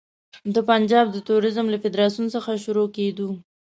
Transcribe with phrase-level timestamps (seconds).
[0.55, 3.29] د پنجاب د توریزم له فدراسیون څخه شروع کېدو.